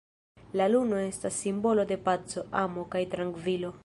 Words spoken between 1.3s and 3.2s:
simbolo de paco, amo, kaj